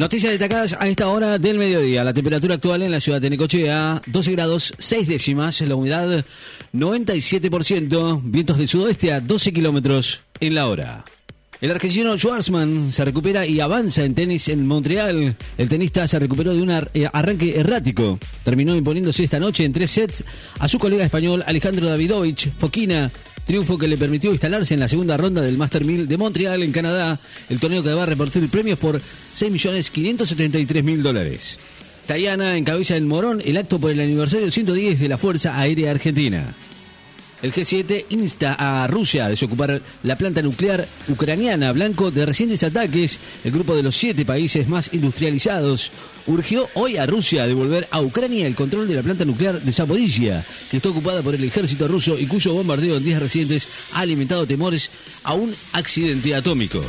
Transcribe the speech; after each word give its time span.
Noticias 0.00 0.32
destacadas 0.32 0.74
a 0.80 0.88
esta 0.88 1.10
hora 1.10 1.36
del 1.36 1.58
mediodía. 1.58 2.02
La 2.02 2.14
temperatura 2.14 2.54
actual 2.54 2.80
en 2.80 2.90
la 2.90 3.00
ciudad 3.00 3.20
de 3.20 3.28
Necochea, 3.28 4.00
12 4.06 4.32
grados 4.32 4.72
6 4.78 5.06
décimas. 5.06 5.60
La 5.60 5.74
humedad, 5.74 6.24
97%. 6.72 8.22
Vientos 8.24 8.56
del 8.56 8.66
sudoeste 8.66 9.12
a 9.12 9.20
12 9.20 9.52
kilómetros 9.52 10.22
en 10.40 10.54
la 10.54 10.68
hora. 10.68 11.04
El 11.60 11.70
argentino 11.70 12.16
Schwarzman 12.16 12.94
se 12.94 13.04
recupera 13.04 13.44
y 13.44 13.60
avanza 13.60 14.02
en 14.02 14.14
tenis 14.14 14.48
en 14.48 14.66
Montreal. 14.66 15.36
El 15.58 15.68
tenista 15.68 16.08
se 16.08 16.18
recuperó 16.18 16.54
de 16.54 16.62
un 16.62 16.70
eh, 16.70 17.10
arranque 17.12 17.60
errático. 17.60 18.18
Terminó 18.42 18.74
imponiéndose 18.74 19.24
esta 19.24 19.38
noche 19.38 19.66
en 19.66 19.74
tres 19.74 19.90
sets 19.90 20.24
a 20.60 20.66
su 20.66 20.78
colega 20.78 21.04
español 21.04 21.44
Alejandro 21.46 21.86
Davidovich 21.86 22.50
Foquina 22.50 23.10
triunfo 23.50 23.78
que 23.78 23.88
le 23.88 23.98
permitió 23.98 24.30
instalarse 24.30 24.74
en 24.74 24.80
la 24.80 24.86
segunda 24.86 25.16
ronda 25.16 25.42
del 25.42 25.58
Master 25.58 25.84
1000 25.84 26.06
de 26.06 26.16
Montreal, 26.16 26.62
en 26.62 26.70
Canadá, 26.70 27.18
el 27.48 27.58
torneo 27.58 27.82
que 27.82 27.92
va 27.92 28.04
a 28.04 28.06
repartir 28.06 28.48
premios 28.48 28.78
por 28.78 29.00
6.573.000 29.00 30.98
dólares. 30.98 31.58
Tayana 32.06 32.56
encabeza 32.56 32.96
en 32.96 33.08
Morón 33.08 33.42
el 33.44 33.56
acto 33.56 33.80
por 33.80 33.90
el 33.90 33.98
aniversario 33.98 34.52
110 34.52 35.00
de 35.00 35.08
la 35.08 35.18
Fuerza 35.18 35.58
Aérea 35.58 35.90
Argentina. 35.90 36.54
El 37.42 37.54
G7 37.54 38.04
insta 38.10 38.54
a 38.58 38.86
Rusia 38.86 39.24
a 39.24 39.30
desocupar 39.30 39.80
la 40.02 40.16
planta 40.16 40.42
nuclear 40.42 40.86
ucraniana, 41.08 41.72
blanco 41.72 42.10
de 42.10 42.26
recientes 42.26 42.62
ataques. 42.62 43.18
El 43.44 43.52
grupo 43.52 43.74
de 43.74 43.82
los 43.82 43.96
siete 43.96 44.26
países 44.26 44.68
más 44.68 44.90
industrializados 44.92 45.90
urgió 46.26 46.68
hoy 46.74 46.98
a 46.98 47.06
Rusia 47.06 47.44
a 47.44 47.46
devolver 47.46 47.88
a 47.90 48.02
Ucrania 48.02 48.46
el 48.46 48.54
control 48.54 48.86
de 48.88 48.94
la 48.94 49.02
planta 49.02 49.24
nuclear 49.24 49.58
de 49.58 49.72
Zaporizhia, 49.72 50.44
que 50.70 50.76
está 50.76 50.90
ocupada 50.90 51.22
por 51.22 51.34
el 51.34 51.42
ejército 51.42 51.88
ruso 51.88 52.18
y 52.18 52.26
cuyo 52.26 52.52
bombardeo 52.52 52.98
en 52.98 53.04
días 53.04 53.22
recientes 53.22 53.66
ha 53.94 54.00
alimentado 54.00 54.46
temores 54.46 54.90
a 55.24 55.32
un 55.32 55.54
accidente 55.72 56.34
atómico. 56.34 56.82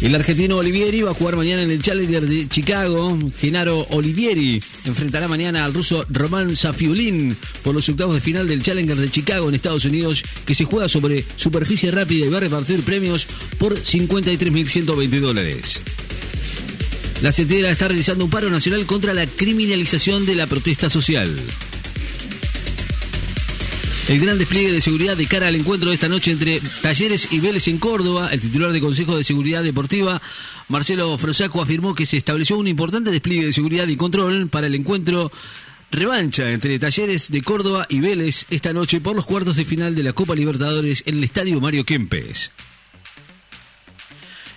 El 0.00 0.14
argentino 0.14 0.58
Olivieri 0.58 1.02
va 1.02 1.10
a 1.10 1.14
jugar 1.14 1.34
mañana 1.34 1.62
en 1.62 1.72
el 1.72 1.82
Challenger 1.82 2.24
de 2.24 2.48
Chicago. 2.48 3.18
Genaro 3.36 3.84
Olivieri 3.90 4.62
enfrentará 4.88 5.28
mañana 5.28 5.64
al 5.64 5.74
ruso 5.74 6.04
Roman 6.08 6.56
Safiulin 6.56 7.36
por 7.62 7.74
los 7.74 7.88
octavos 7.88 8.14
de 8.14 8.20
final 8.20 8.48
del 8.48 8.62
Challenger 8.62 8.96
de 8.96 9.10
Chicago 9.10 9.48
en 9.48 9.54
Estados 9.54 9.84
Unidos, 9.84 10.22
que 10.44 10.54
se 10.54 10.64
juega 10.64 10.88
sobre 10.88 11.24
superficie 11.36 11.90
rápida 11.90 12.26
y 12.26 12.28
va 12.28 12.38
a 12.38 12.40
repartir 12.40 12.82
premios 12.82 13.26
por 13.58 13.78
53.120 13.78 15.20
dólares. 15.20 15.80
La 17.22 17.32
CETERA 17.32 17.70
está 17.70 17.88
realizando 17.88 18.24
un 18.24 18.30
paro 18.30 18.48
nacional 18.48 18.86
contra 18.86 19.12
la 19.12 19.26
criminalización 19.26 20.24
de 20.24 20.36
la 20.36 20.46
protesta 20.46 20.88
social. 20.88 21.34
El 24.08 24.20
gran 24.20 24.38
despliegue 24.38 24.72
de 24.72 24.80
seguridad 24.80 25.18
de 25.18 25.26
cara 25.26 25.48
al 25.48 25.54
encuentro 25.54 25.90
de 25.90 25.94
esta 25.94 26.08
noche 26.08 26.30
entre 26.30 26.62
Talleres 26.80 27.30
y 27.30 27.40
Vélez 27.40 27.68
en 27.68 27.76
Córdoba, 27.76 28.30
el 28.32 28.40
titular 28.40 28.72
de 28.72 28.80
Consejo 28.80 29.18
de 29.18 29.22
Seguridad 29.22 29.62
Deportiva, 29.62 30.22
Marcelo 30.68 31.18
Frosaco, 31.18 31.60
afirmó 31.60 31.94
que 31.94 32.06
se 32.06 32.16
estableció 32.16 32.56
un 32.56 32.68
importante 32.68 33.10
despliegue 33.10 33.44
de 33.44 33.52
seguridad 33.52 33.86
y 33.86 33.96
control 33.96 34.48
para 34.48 34.66
el 34.66 34.74
encuentro 34.74 35.30
revancha 35.90 36.50
entre 36.50 36.78
Talleres 36.78 37.30
de 37.30 37.42
Córdoba 37.42 37.86
y 37.90 38.00
Vélez 38.00 38.46
esta 38.48 38.72
noche 38.72 39.02
por 39.02 39.14
los 39.14 39.26
cuartos 39.26 39.56
de 39.56 39.66
final 39.66 39.94
de 39.94 40.02
la 40.02 40.14
Copa 40.14 40.34
Libertadores 40.34 41.02
en 41.04 41.18
el 41.18 41.24
Estadio 41.24 41.60
Mario 41.60 41.84
Kempes. 41.84 42.50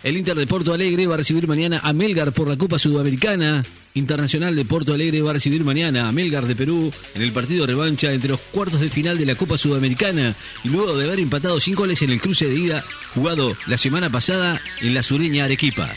El 0.03 0.17
Inter 0.17 0.35
de 0.35 0.47
Porto 0.47 0.73
Alegre 0.73 1.05
va 1.05 1.13
a 1.13 1.17
recibir 1.17 1.47
mañana 1.47 1.80
a 1.83 1.94
Melgar 1.94 2.31
por 2.31 2.47
la 2.47 2.57
Copa 2.57 2.80
Sudamericana. 2.80 3.63
Internacional 3.94 4.55
de 4.55 4.66
Porto 4.66 4.95
Alegre 4.95 5.21
va 5.21 5.30
a 5.30 5.33
recibir 5.33 5.63
mañana 5.63 6.07
a 6.07 6.11
Melgar 6.11 6.47
de 6.47 6.55
Perú 6.55 6.91
en 7.13 7.21
el 7.21 7.31
partido 7.31 7.67
revancha 7.67 8.11
entre 8.11 8.29
los 8.29 8.39
cuartos 8.39 8.79
de 8.79 8.89
final 8.89 9.19
de 9.19 9.27
la 9.27 9.35
Copa 9.35 9.59
Sudamericana 9.59 10.35
y 10.63 10.69
luego 10.69 10.97
de 10.97 11.05
haber 11.05 11.19
empatado 11.19 11.59
sin 11.59 11.75
goles 11.75 12.02
en 12.02 12.09
el 12.09 12.19
cruce 12.19 12.47
de 12.47 12.55
ida 12.55 12.83
jugado 13.13 13.55
la 13.67 13.77
semana 13.77 14.09
pasada 14.09 14.59
en 14.81 14.95
la 14.95 15.03
sureña 15.03 15.45
Arequipa. 15.45 15.94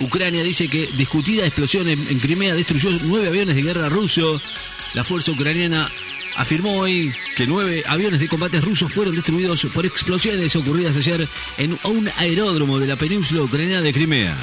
Ucrania 0.00 0.42
dice 0.42 0.66
que 0.66 0.88
discutida 0.96 1.46
explosión 1.46 1.88
en, 1.88 2.04
en 2.08 2.18
Crimea 2.18 2.54
destruyó 2.54 2.90
nueve 3.04 3.28
aviones 3.28 3.54
de 3.54 3.62
guerra 3.62 3.88
ruso. 3.88 4.40
La 4.94 5.04
fuerza 5.04 5.30
ucraniana 5.32 5.88
afirmó 6.36 6.78
hoy 6.78 7.12
que 7.38 7.46
nueve 7.46 7.84
aviones 7.86 8.18
de 8.18 8.26
combate 8.26 8.60
rusos 8.60 8.92
fueron 8.92 9.14
destruidos 9.14 9.64
por 9.72 9.86
explosiones 9.86 10.56
ocurridas 10.56 10.96
ayer 10.96 11.28
en 11.58 11.78
un 11.84 12.10
aeródromo 12.16 12.80
de 12.80 12.88
la 12.88 12.96
península 12.96 13.42
ucraniana 13.42 13.80
de 13.80 13.92
Crimea. 13.92 14.36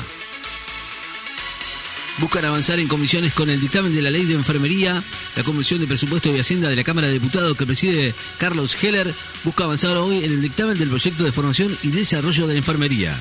Buscan 2.19 2.45
avanzar 2.45 2.79
en 2.79 2.87
comisiones 2.87 3.33
con 3.33 3.49
el 3.49 3.59
dictamen 3.59 3.93
de 3.93 4.01
la 4.01 4.11
ley 4.11 4.23
de 4.23 4.35
enfermería. 4.35 5.03
La 5.35 5.43
Comisión 5.43 5.81
de 5.81 5.87
Presupuesto 5.87 6.33
y 6.33 6.39
Hacienda 6.39 6.69
de 6.69 6.77
la 6.77 6.85
Cámara 6.85 7.07
de 7.07 7.13
Diputados 7.15 7.57
que 7.57 7.65
preside 7.65 8.15
Carlos 8.37 8.81
Heller 8.81 9.13
busca 9.43 9.65
avanzar 9.65 9.97
hoy 9.97 10.23
en 10.23 10.31
el 10.31 10.41
dictamen 10.41 10.77
del 10.77 10.87
proyecto 10.87 11.25
de 11.25 11.33
formación 11.33 11.77
y 11.83 11.89
desarrollo 11.89 12.47
de 12.47 12.53
la 12.53 12.59
enfermería. 12.59 13.13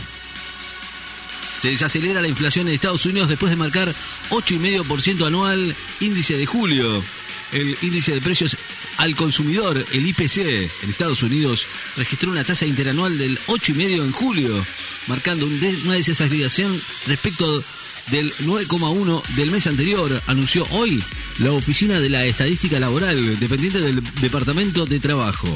Se 1.60 1.70
desacelera 1.70 2.22
la 2.22 2.28
inflación 2.28 2.68
en 2.68 2.74
Estados 2.74 3.06
Unidos 3.06 3.28
después 3.28 3.50
de 3.50 3.56
marcar 3.56 3.92
8,5% 4.30 5.26
anual 5.26 5.74
índice 5.98 6.36
de 6.36 6.46
julio 6.46 7.02
el 7.54 7.76
índice 7.82 8.12
de 8.12 8.20
precios 8.20 8.56
al 8.98 9.16
consumidor, 9.16 9.84
el 9.92 10.06
IPC, 10.06 10.38
en 10.38 10.90
Estados 10.90 11.22
Unidos 11.22 11.66
registró 11.96 12.30
una 12.30 12.44
tasa 12.44 12.66
interanual 12.66 13.18
del 13.18 13.38
8,5 13.46 14.04
en 14.04 14.12
julio, 14.12 14.66
marcando 15.06 15.46
una 15.46 15.94
desaceleración 15.94 16.80
respecto 17.06 17.62
del 18.10 18.34
9,1 18.38 19.22
del 19.36 19.50
mes 19.50 19.66
anterior, 19.66 20.22
anunció 20.26 20.66
hoy 20.70 21.02
la 21.38 21.52
Oficina 21.52 22.00
de 22.00 22.10
la 22.10 22.24
Estadística 22.24 22.78
Laboral, 22.78 23.38
dependiente 23.38 23.80
del 23.80 24.02
Departamento 24.20 24.86
de 24.86 25.00
Trabajo. 25.00 25.48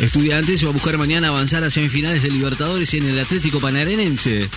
Estudiantes 0.00 0.64
va 0.64 0.70
a 0.70 0.72
buscar 0.72 0.96
mañana 0.96 1.28
avanzar 1.28 1.62
a 1.62 1.70
semifinales 1.70 2.22
de 2.22 2.30
Libertadores 2.30 2.92
en 2.94 3.08
el 3.08 3.18
Atlético 3.18 3.60
Panarenense. 3.60 4.48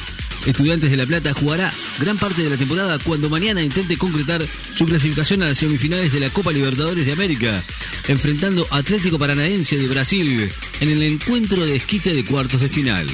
Estudiantes 0.45 0.91
de 0.91 0.97
La 0.97 1.05
Plata 1.05 1.33
jugará 1.33 1.73
gran 1.99 2.17
parte 2.17 2.43
de 2.43 2.49
la 2.49 2.57
temporada 2.57 2.99
cuando 2.99 3.29
mañana 3.29 3.61
intente 3.61 3.97
concretar 3.97 4.45
su 4.75 4.85
clasificación 4.85 5.41
a 5.41 5.47
las 5.47 5.57
semifinales 5.57 6.11
de 6.11 6.19
la 6.19 6.29
Copa 6.29 6.51
Libertadores 6.51 7.05
de 7.05 7.13
América, 7.13 7.63
enfrentando 8.07 8.67
Atlético 8.71 9.17
Paranaense 9.17 9.77
de 9.77 9.87
Brasil 9.87 10.51
en 10.81 10.89
el 10.89 11.03
encuentro 11.03 11.65
de 11.65 11.77
esquite 11.77 12.13
de 12.13 12.25
cuartos 12.25 12.61
de 12.61 12.69
final. 12.69 13.07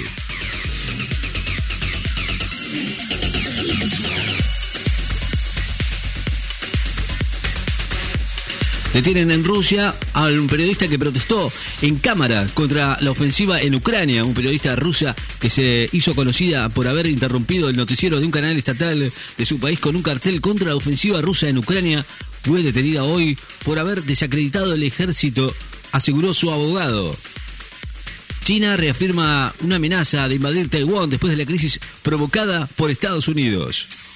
Detienen 8.93 9.29
en 9.29 9.43
Rusia 9.43 9.93
a 10.13 10.25
un 10.27 10.47
periodista 10.47 10.87
que 10.87 10.97
protestó 10.97 11.51
en 11.83 11.97
cámara 11.97 12.47
contra 12.55 12.97
la 13.01 13.11
ofensiva 13.11 13.61
en 13.61 13.75
Ucrania, 13.75 14.23
un 14.23 14.33
periodista 14.33 14.75
rusa 14.75 15.15
que 15.39 15.51
se 15.51 15.87
hizo 15.91 16.15
conocida 16.15 16.69
por 16.69 16.87
haber 16.87 17.05
interrumpido 17.05 17.69
el 17.69 17.75
noticiero 17.75 18.19
de 18.19 18.25
un 18.25 18.31
canal 18.31 18.57
estatal 18.57 19.11
de 19.37 19.45
su 19.45 19.59
país 19.59 19.79
con 19.79 19.95
un 19.95 20.01
cartel 20.01 20.41
contra 20.41 20.69
la 20.69 20.75
ofensiva 20.75 21.21
rusa 21.21 21.47
en 21.47 21.59
Ucrania. 21.59 22.03
Fue 22.41 22.63
detenida 22.63 23.03
hoy 23.03 23.37
por 23.63 23.77
haber 23.77 24.03
desacreditado 24.03 24.73
el 24.73 24.81
ejército, 24.81 25.53
aseguró 25.91 26.33
su 26.33 26.49
abogado. 26.49 27.15
China 28.43 28.75
reafirma 28.75 29.53
una 29.61 29.75
amenaza 29.75 30.27
de 30.27 30.35
invadir 30.35 30.67
Taiwán 30.67 31.11
después 31.11 31.29
de 31.29 31.37
la 31.37 31.45
crisis 31.45 31.79
provocada 32.01 32.65
por 32.65 32.89
Estados 32.89 33.27
Unidos. 33.27 34.08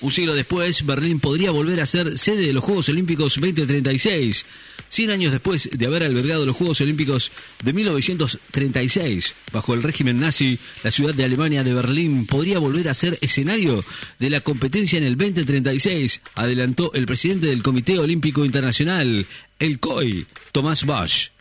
Un 0.00 0.10
siglo 0.10 0.34
después, 0.34 0.84
Berlín 0.84 1.20
podría 1.20 1.50
volver 1.50 1.80
a 1.80 1.86
ser 1.86 2.18
sede 2.18 2.46
de 2.46 2.52
los 2.52 2.62
Juegos 2.62 2.88
Olímpicos 2.90 3.36
2036. 3.40 4.44
Cien 4.88 5.10
años 5.10 5.32
después 5.32 5.70
de 5.72 5.86
haber 5.86 6.04
albergado 6.04 6.46
los 6.46 6.54
Juegos 6.54 6.80
Olímpicos 6.80 7.32
de 7.64 7.72
1936, 7.72 9.34
bajo 9.52 9.74
el 9.74 9.82
régimen 9.82 10.20
nazi, 10.20 10.58
la 10.84 10.90
ciudad 10.90 11.14
de 11.14 11.24
Alemania 11.24 11.64
de 11.64 11.74
Berlín 11.74 12.26
podría 12.26 12.58
volver 12.58 12.88
a 12.88 12.94
ser 12.94 13.18
escenario 13.20 13.84
de 14.18 14.30
la 14.30 14.40
competencia 14.40 14.98
en 14.98 15.04
el 15.04 15.16
2036, 15.16 16.20
adelantó 16.34 16.92
el 16.94 17.06
presidente 17.06 17.48
del 17.48 17.62
Comité 17.62 17.98
Olímpico 17.98 18.44
Internacional, 18.44 19.26
el 19.58 19.78
COI, 19.80 20.26
Tomás 20.52 20.84
Bach. 20.84 21.35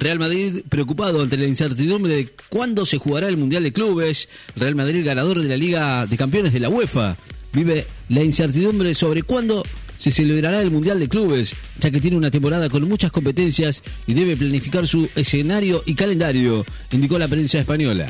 Real 0.00 0.18
Madrid 0.18 0.62
preocupado 0.70 1.20
ante 1.20 1.36
la 1.36 1.44
incertidumbre 1.44 2.16
de 2.16 2.28
cuándo 2.48 2.86
se 2.86 2.96
jugará 2.96 3.28
el 3.28 3.36
Mundial 3.36 3.62
de 3.62 3.72
Clubes. 3.72 4.30
Real 4.56 4.74
Madrid 4.74 5.04
ganador 5.04 5.42
de 5.42 5.48
la 5.48 5.58
Liga 5.58 6.06
de 6.06 6.16
Campeones 6.16 6.54
de 6.54 6.60
la 6.60 6.70
UEFA. 6.70 7.18
Vive 7.52 7.86
la 8.08 8.22
incertidumbre 8.22 8.94
sobre 8.94 9.22
cuándo 9.22 9.62
se 9.98 10.10
celebrará 10.10 10.62
el 10.62 10.70
Mundial 10.70 10.98
de 10.98 11.08
Clubes, 11.08 11.54
ya 11.78 11.90
que 11.90 12.00
tiene 12.00 12.16
una 12.16 12.30
temporada 12.30 12.70
con 12.70 12.88
muchas 12.88 13.12
competencias 13.12 13.82
y 14.06 14.14
debe 14.14 14.38
planificar 14.38 14.88
su 14.88 15.06
escenario 15.14 15.82
y 15.84 15.94
calendario, 15.94 16.64
indicó 16.92 17.18
la 17.18 17.28
prensa 17.28 17.58
española. 17.58 18.08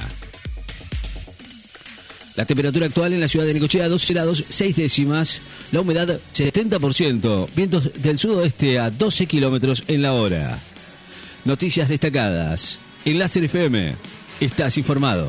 La 2.36 2.44
temperatura 2.44 2.86
actual 2.86 3.14
en 3.14 3.20
la 3.20 3.26
ciudad 3.26 3.46
de 3.46 3.54
Necochea 3.54 3.88
12 3.88 4.14
grados 4.14 4.44
6 4.48 4.76
décimas, 4.76 5.40
la 5.72 5.80
humedad 5.80 6.20
70%, 6.32 7.48
vientos 7.56 7.90
del 8.00 8.20
sudoeste 8.20 8.78
a 8.78 8.90
12 8.90 9.26
kilómetros 9.26 9.82
en 9.88 10.02
la 10.02 10.12
hora. 10.12 10.56
Noticias 11.44 11.88
destacadas. 11.88 12.78
En 13.04 13.18
Láser 13.18 13.44
FM, 13.44 13.94
estás 14.40 14.76
informado. 14.76 15.26